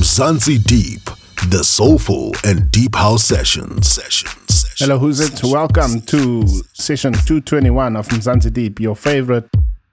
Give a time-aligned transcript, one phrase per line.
[0.00, 1.04] Mzansi Deep,
[1.50, 3.86] the soulful and deep house sessions.
[3.86, 4.48] Sessions.
[4.48, 5.44] sessions Hello, who's it?
[5.44, 9.46] Welcome to session 221 of Mzansi Deep, your favorite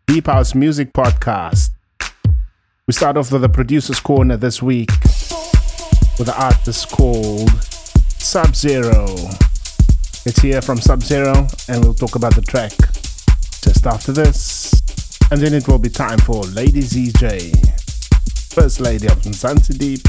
[0.05, 1.71] deep house music podcast.
[2.87, 4.91] We start off with the producer's corner this week
[6.17, 7.51] with an artist called
[8.17, 9.07] Sub Zero.
[10.25, 12.71] It's here from Sub Zero, and we'll talk about the track
[13.61, 14.71] just after this.
[15.31, 17.86] And then it will be time for Lady ZJ,
[18.57, 20.01] First Lady of Mzansi Deep.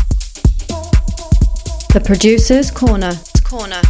[1.92, 3.12] The producer's corner.
[3.44, 3.82] Corner.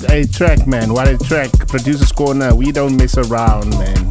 [0.00, 0.92] What a track, man.
[0.92, 1.50] What a track.
[1.66, 2.54] Producer's Corner.
[2.54, 4.06] We don't mess around, man.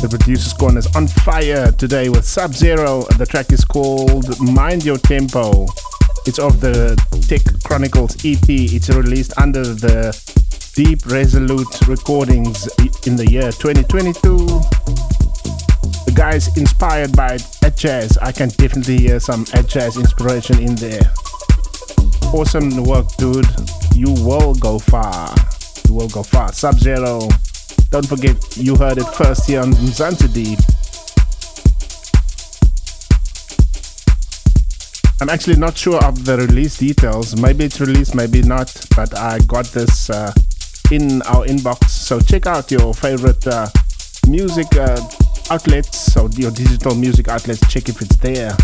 [0.00, 3.02] The producer's corner is on fire today with Sub Zero.
[3.18, 5.66] The track is called Mind Your Tempo.
[6.26, 6.94] It's of the
[7.26, 8.48] Tech Chronicles EP.
[8.48, 10.16] It's released under the
[10.74, 12.68] Deep Resolute recordings
[13.04, 14.36] in the year 2022.
[16.06, 18.16] The guy's inspired by Atjazz.
[18.22, 21.12] I can definitely hear some Atjazz inspiration in there.
[22.32, 23.44] Awesome work, dude.
[23.96, 25.34] You will go far.
[25.88, 26.52] You will go far.
[26.52, 27.20] Sub Zero.
[27.90, 30.58] Don't forget, you heard it first here on Mzansi Deep.
[35.22, 37.40] I'm actually not sure of the release details.
[37.40, 38.70] Maybe it's released, maybe not.
[38.94, 40.30] But I got this uh,
[40.92, 41.88] in our inbox.
[41.88, 43.66] So check out your favorite uh,
[44.28, 45.00] music uh,
[45.50, 47.66] outlets, so your digital music outlets.
[47.72, 48.54] Check if it's there.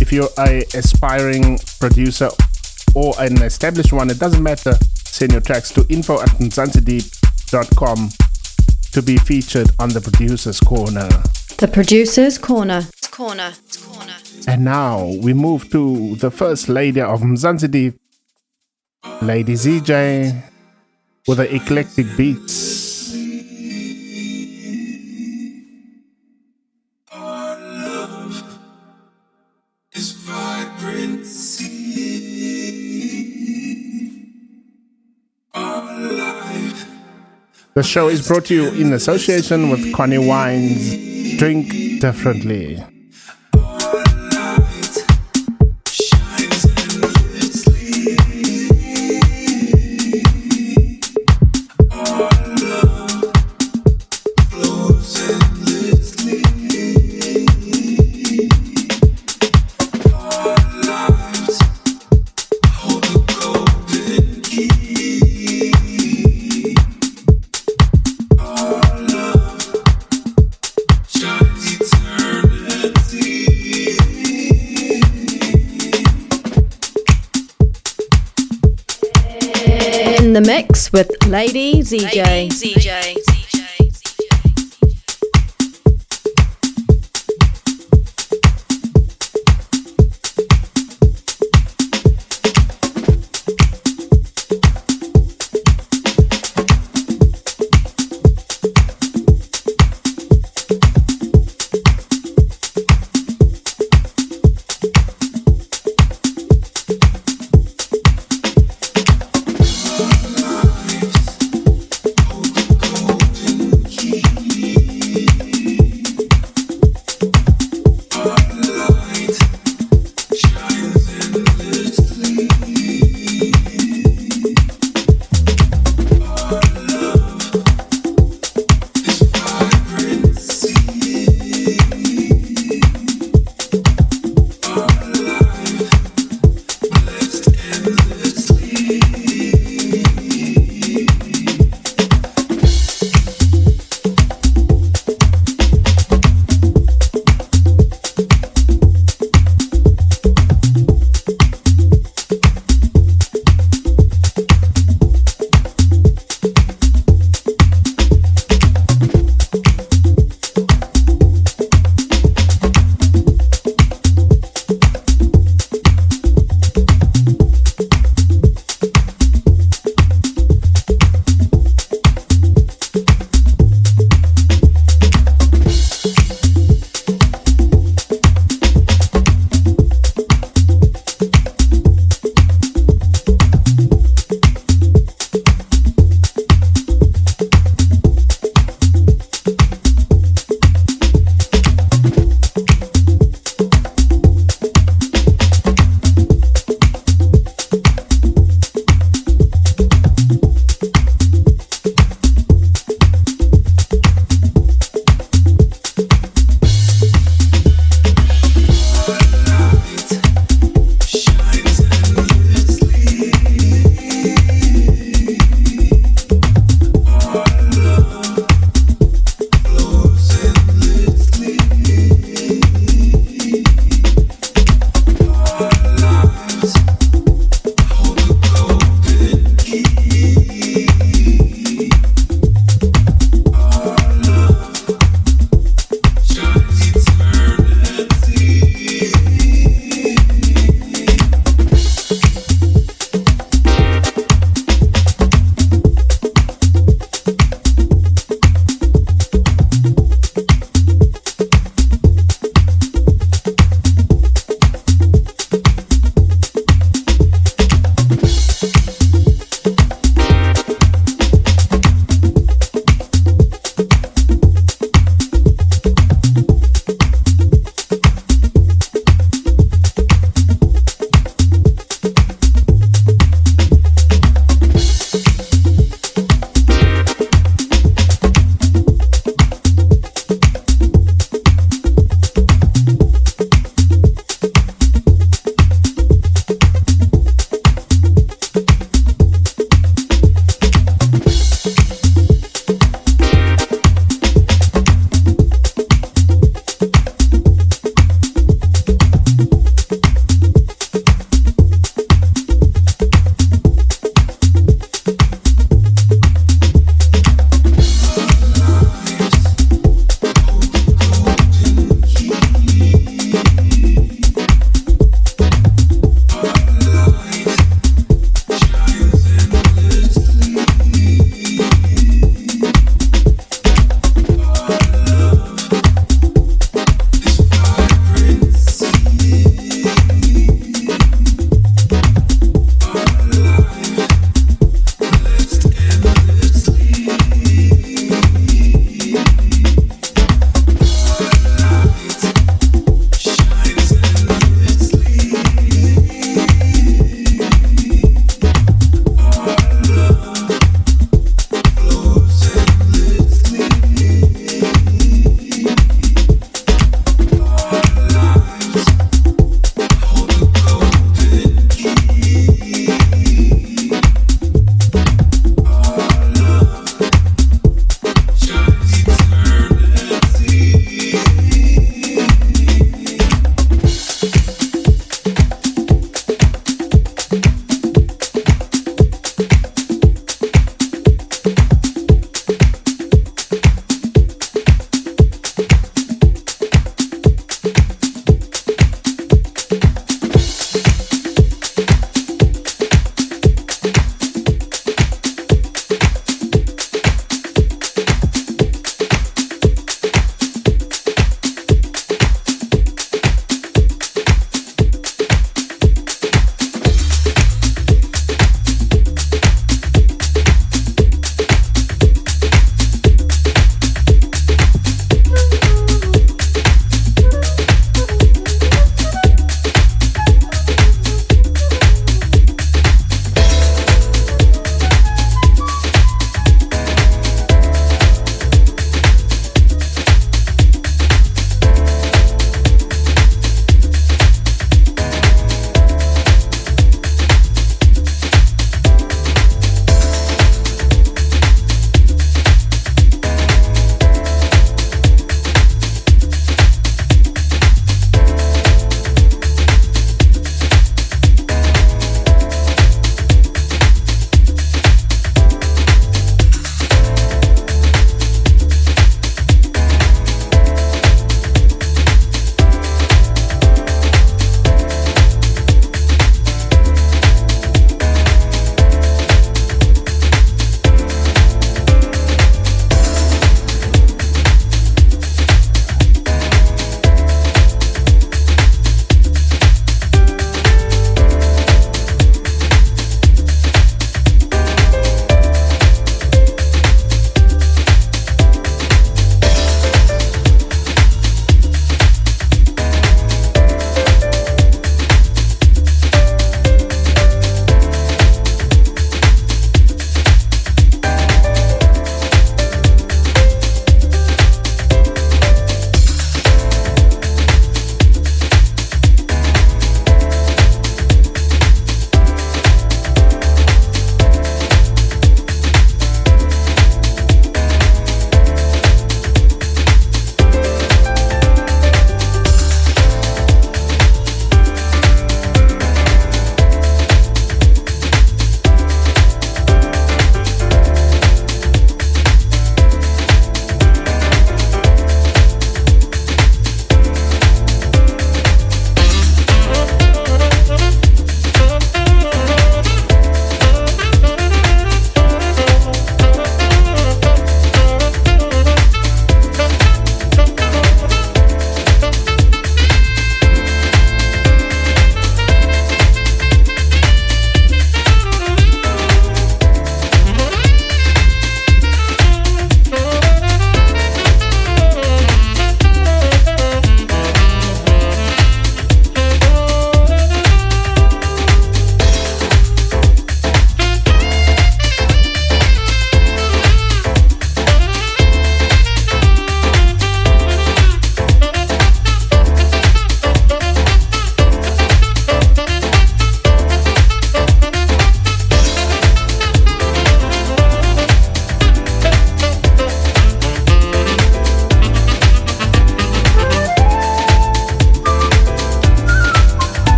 [0.00, 2.28] If you're a aspiring producer
[2.96, 4.72] or an established one, it doesn't matter.
[5.04, 8.08] Send your tracks to info at mzansideep.com
[8.92, 11.06] to be featured on the producer's corner.
[11.58, 12.82] The producer's corner.
[13.10, 13.52] Corner.
[13.84, 14.14] Corner.
[14.48, 17.98] And now we move to the first lady of Mzansi
[19.22, 20.42] Lady ZJ,
[21.28, 22.75] with the eclectic beats.
[37.76, 40.96] The show is brought to you in association with Connie Wines.
[41.36, 42.82] Drink differently.
[80.96, 82.48] With Lady ZJ.
[82.48, 83.35] ZJ.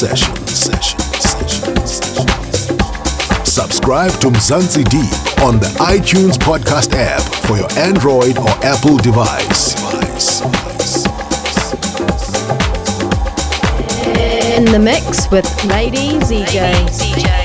[0.00, 0.50] Deep house sessions.
[0.50, 1.02] Sessions.
[1.04, 1.90] Sessions.
[1.90, 3.48] Sessions.
[3.48, 9.74] Subscribe to Mzansi Deep on the iTunes podcast app for your Android or Apple device.
[9.74, 10.40] device.
[14.56, 16.72] In the mix with Lady ZJ.
[16.72, 17.39] Oh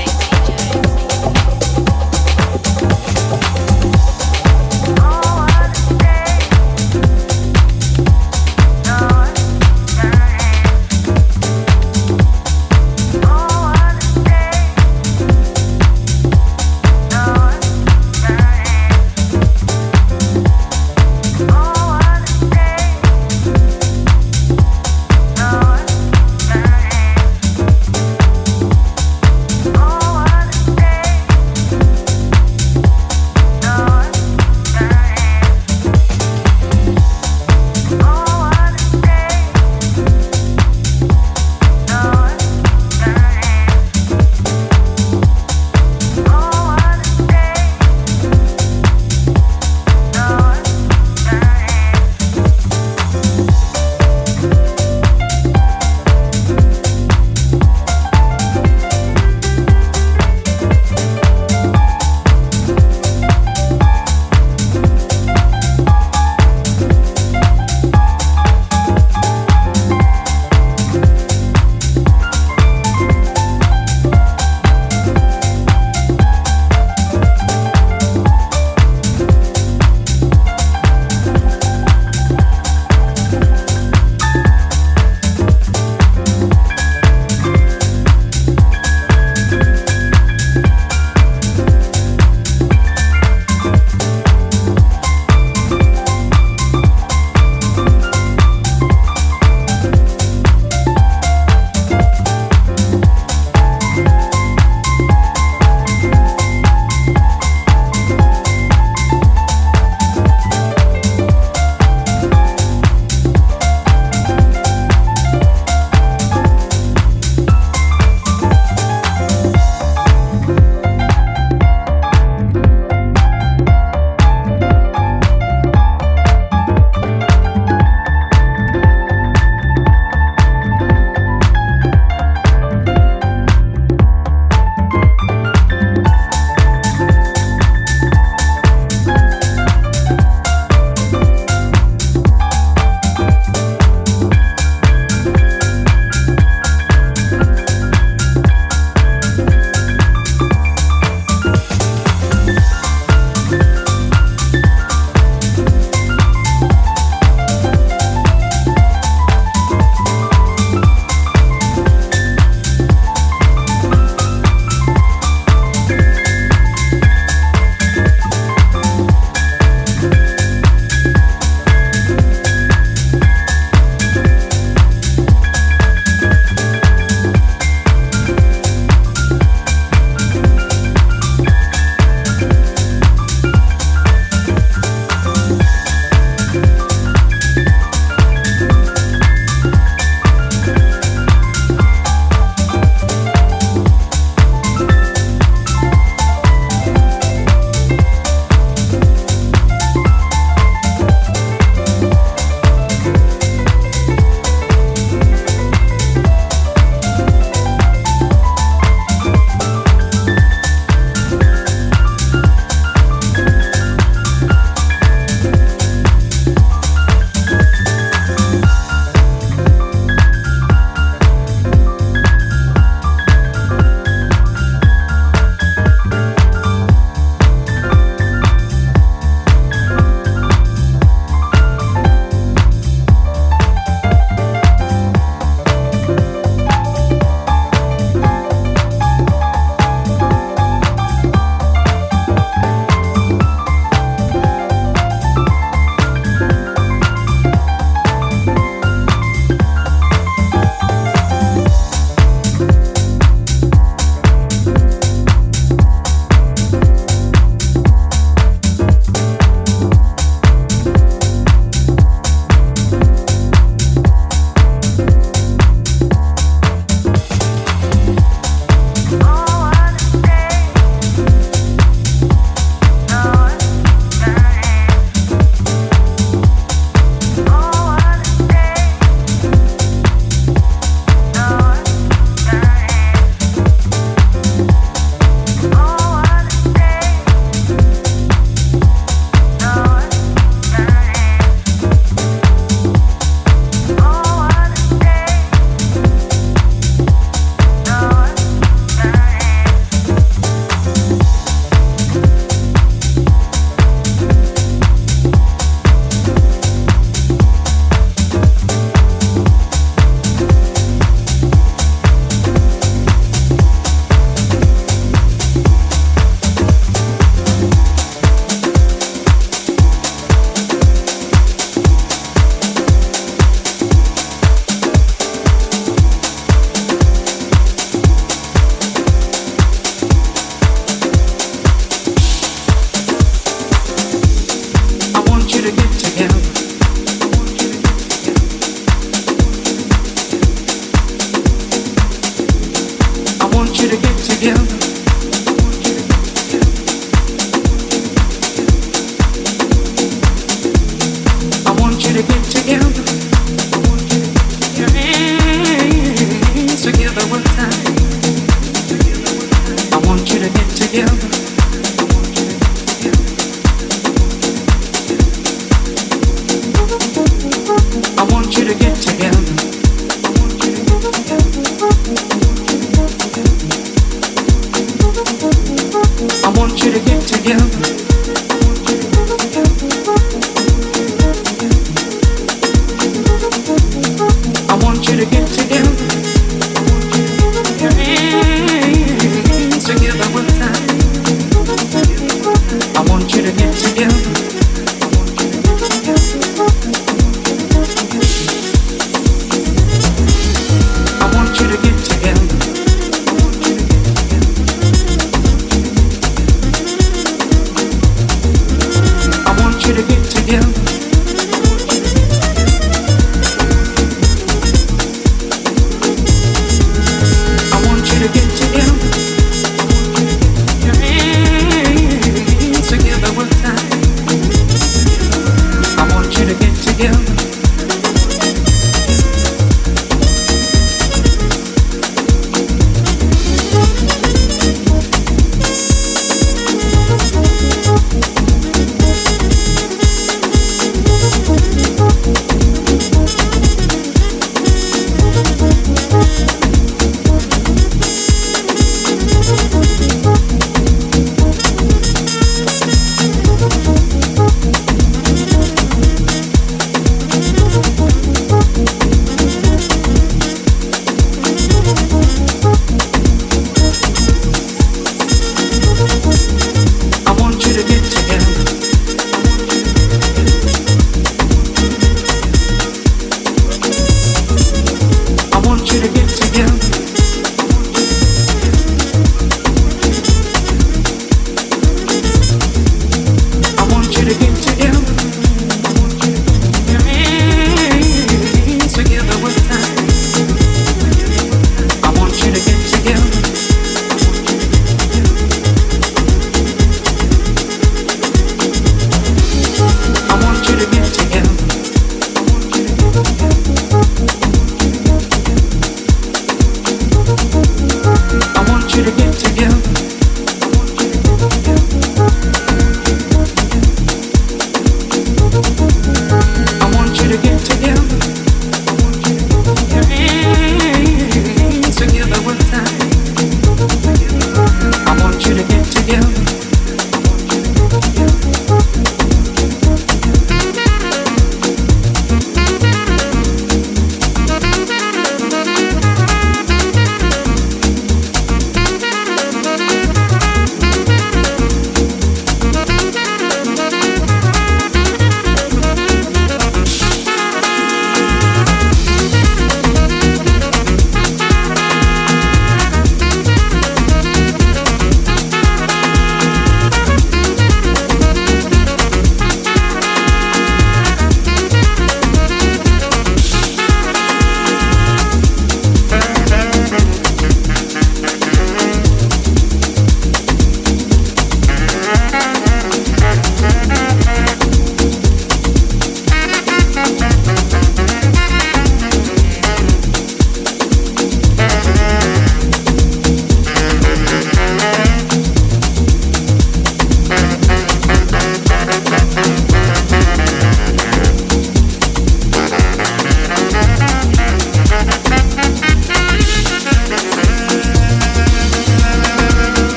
[343.88, 344.95] to get together.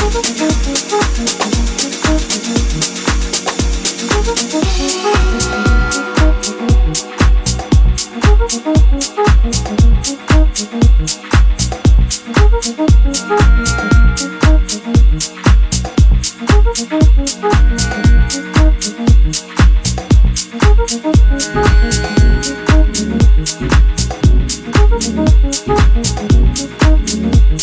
[0.00, 0.40] Together.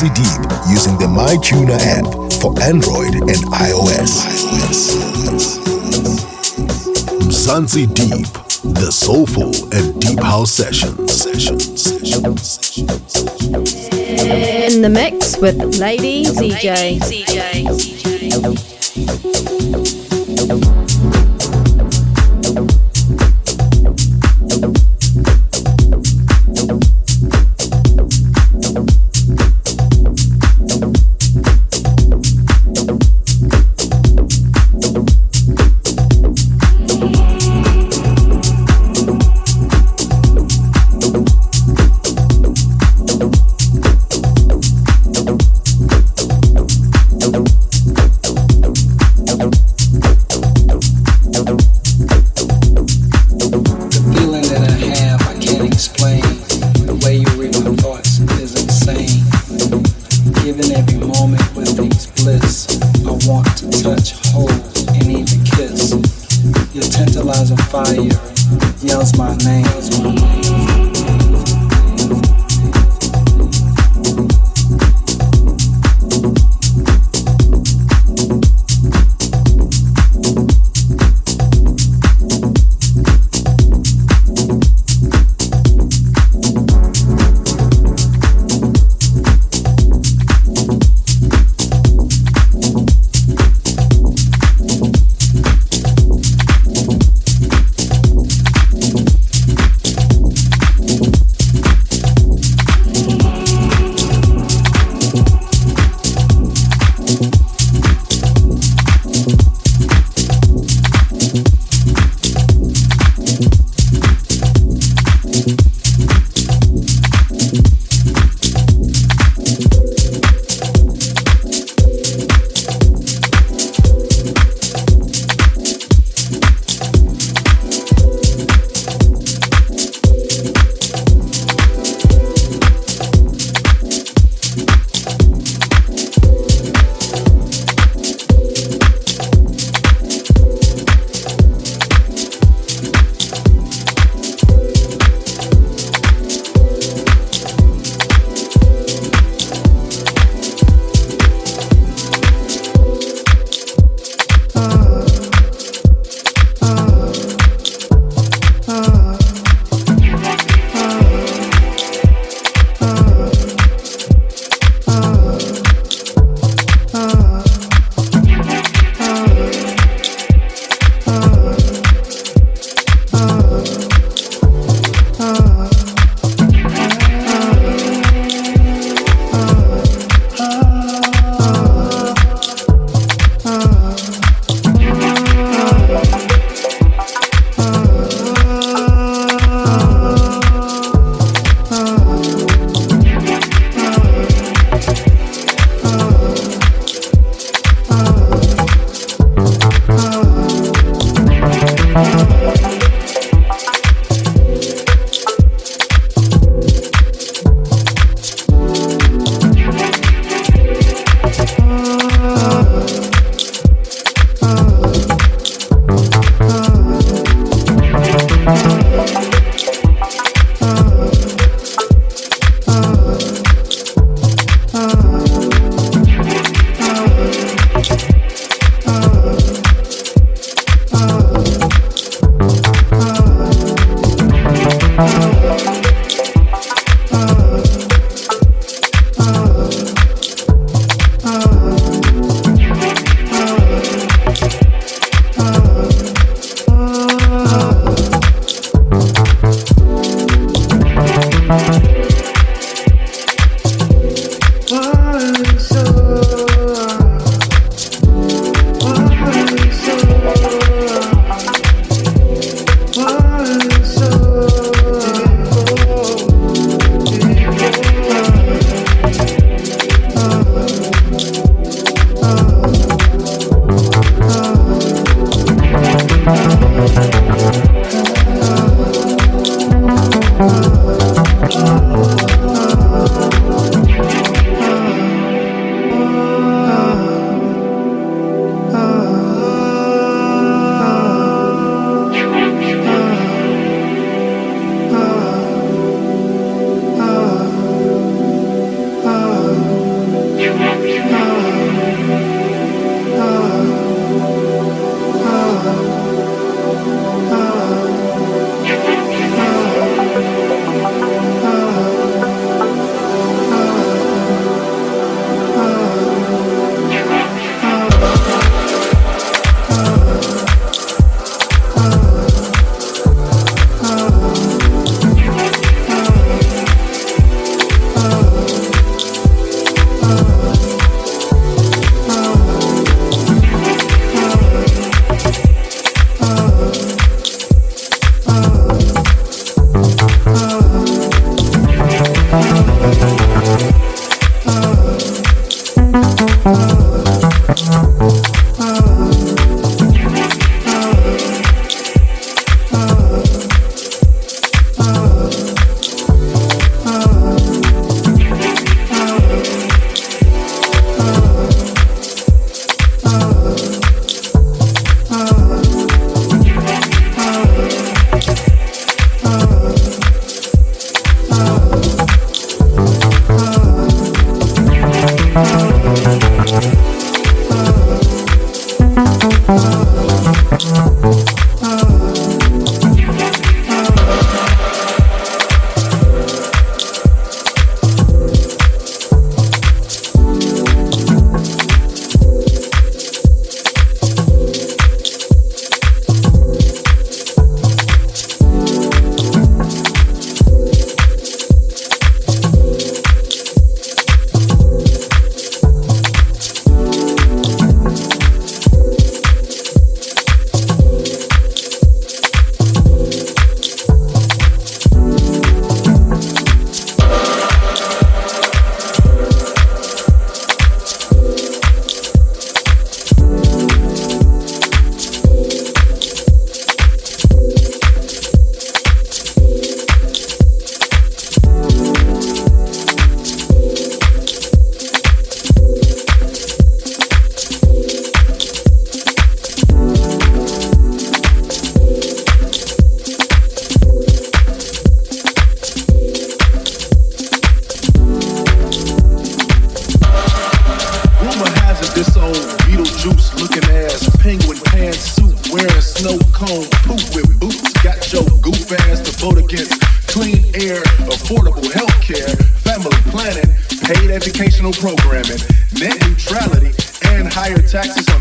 [0.03, 2.07] To Deep using the MyTuner app
[2.41, 4.27] for Android and iOS.
[7.21, 8.27] Mzansi Deep,
[8.75, 11.27] the soulful and deep house sessions.
[14.75, 16.65] In the mix with Lady ZJ.
[16.65, 17.63] Lady ZJ,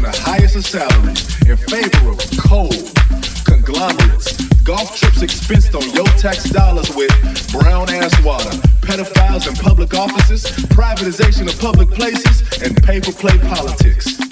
[0.02, 2.72] the highest of salaries in favor of coal,
[3.46, 4.34] conglomerates,
[4.64, 7.12] golf trips expensed on your tax dollars with
[7.52, 8.50] brown ass water,
[8.82, 14.31] pedophiles in public offices, privatization of public places, and pay for play politics.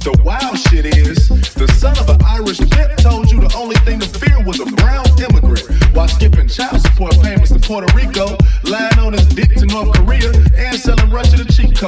[0.00, 4.00] The wild shit is, the son of an Irish bitch told you the only thing
[4.00, 8.98] to fear was a brown immigrant while skipping child support payments to Puerto Rico, lying
[8.98, 11.78] on his dick to North Korea, and selling Russia the cheat.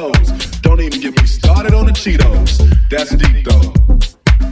[0.61, 2.59] Don't even get me started on the Cheetos.
[2.89, 3.73] That's deep though.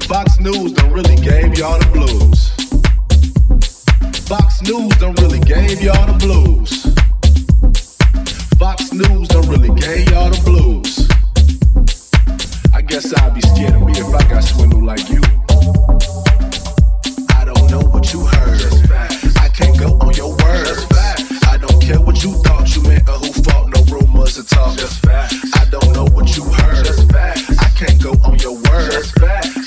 [0.07, 2.49] Fox News don't really gave y'all the blues.
[4.27, 6.83] Fox News don't really gave y'all the blues.
[8.57, 11.18] Fox News don't really gave y'all the blues
[12.89, 15.21] guess I'd be scared of me if I got swindled like you.
[17.37, 18.61] I don't know what you heard.
[19.37, 20.87] I can't go on your words.
[21.45, 23.69] I don't care what you thought you meant or who fault.
[23.69, 24.79] No rumors or talk.
[25.05, 26.87] I don't know what you heard.
[27.61, 29.13] I can't go on your words.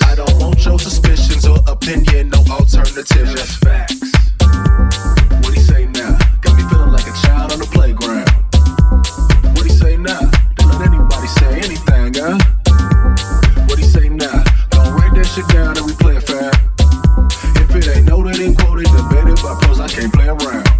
[0.02, 2.30] I don't want your suspicions or opinion.
[2.30, 3.34] No alternatives.
[3.34, 4.00] Just facts.
[5.42, 6.18] What he say now?
[6.40, 8.28] Got me feeling like a child on the playground.
[9.54, 10.28] What he say now?
[10.56, 12.51] Don't let anybody say anything, huh?
[15.32, 16.50] Sit down and we play it fair.
[17.56, 20.71] If it ain't noted and quoted, debated by pros, I can't play around.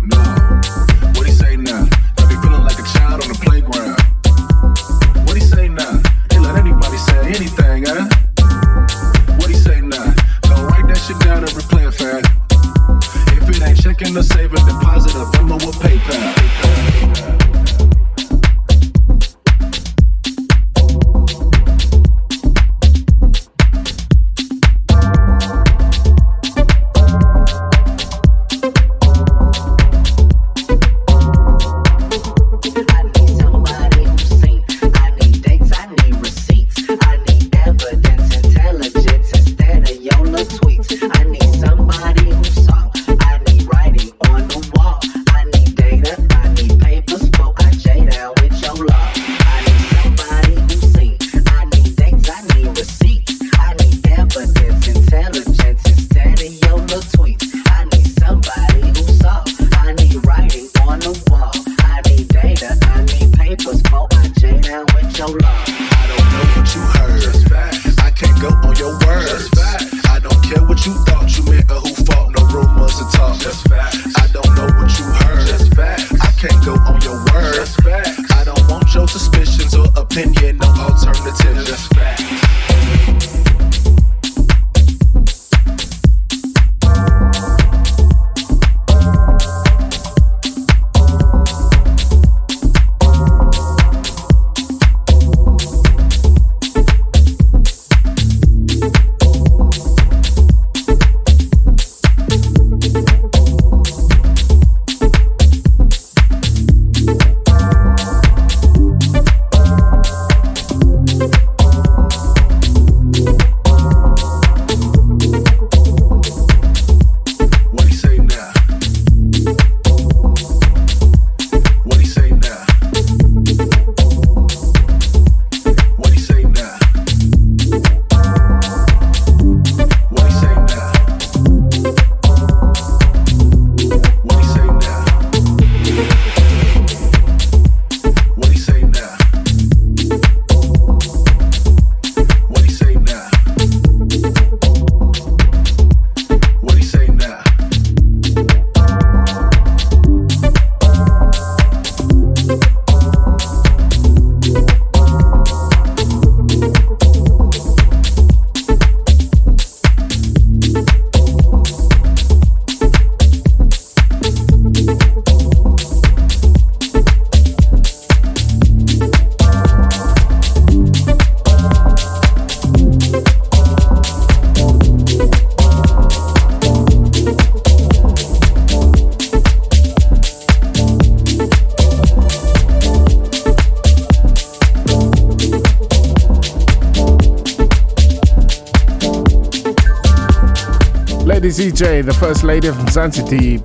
[191.53, 193.61] The first lady of Mzansi.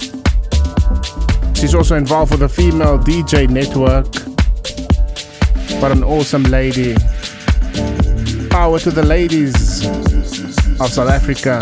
[1.56, 4.12] She's also involved with the Female DJ Network.
[5.80, 6.96] But an awesome lady.
[8.50, 9.86] Power to the ladies
[10.82, 11.60] of South Africa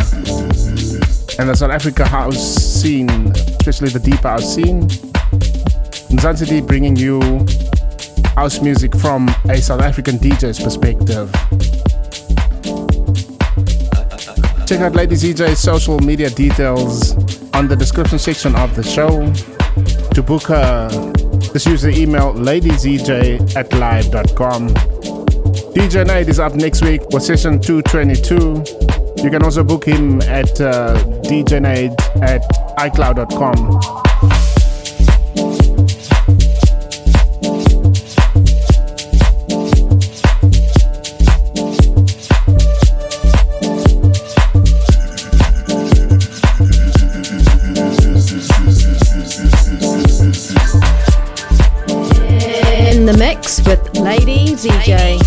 [1.38, 3.10] and the South Africa house scene,
[3.60, 4.88] especially the deep house scene.
[6.10, 7.22] Mzansi bringing you
[8.36, 11.32] house music from a South African DJ's perspective.
[14.76, 17.14] Check out Lady ZJ's social media details
[17.54, 19.32] on the description section of the show.
[20.14, 20.90] To book her,
[21.54, 24.68] just use the email ladyzj at live.com.
[25.72, 29.24] DJ Nate is up next week for session 222.
[29.24, 32.42] You can also book him at uh, djnate at
[32.78, 34.05] icloud.com.
[53.06, 55.24] with Lady ZJ.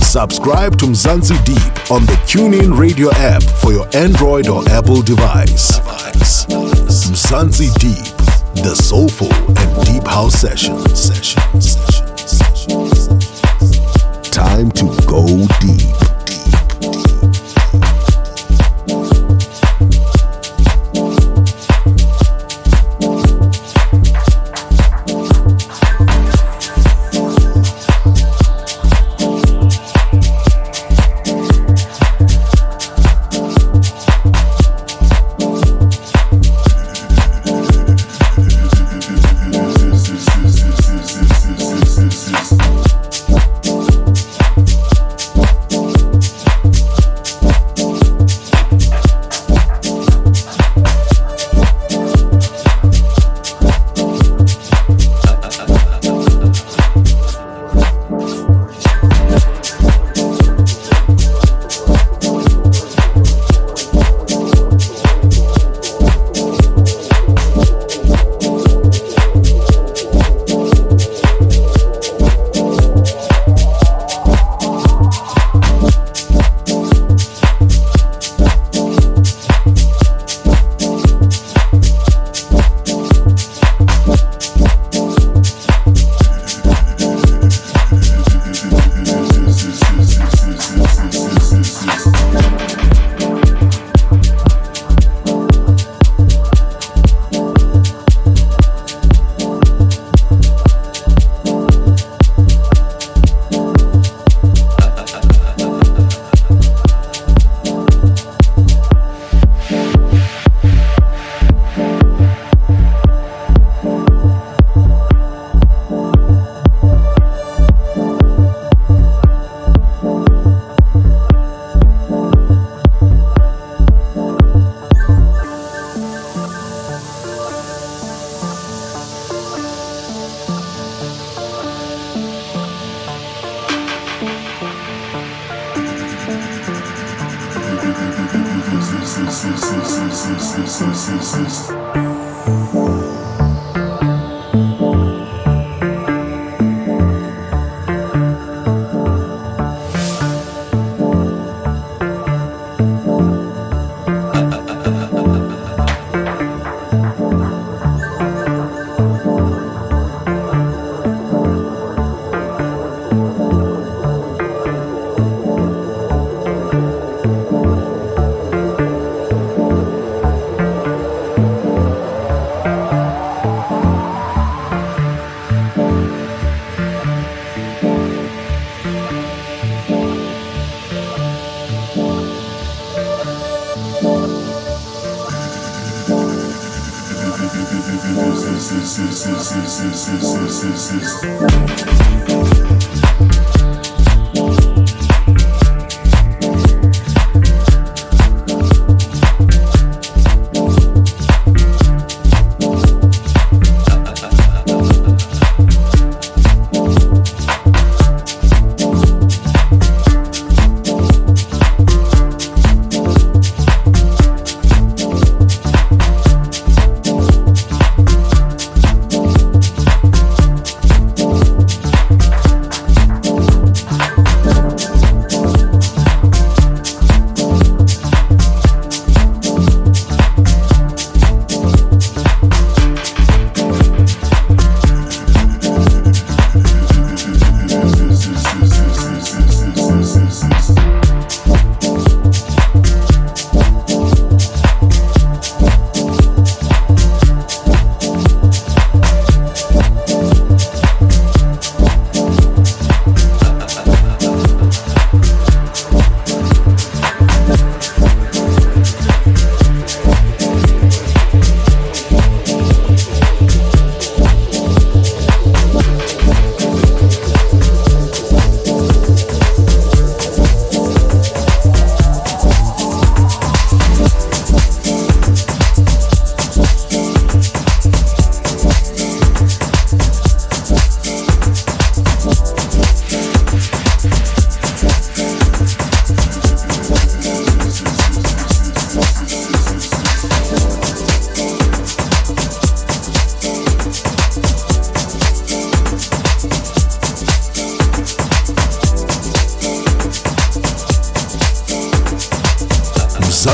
[0.00, 5.78] Subscribe to Mzansi Deep on the TuneIn Radio app for your Android or Apple device.
[7.10, 8.16] Mzansi Deep,
[8.64, 11.10] the soulful and deep house sessions.
[14.30, 15.26] Time to go
[15.60, 16.07] deep.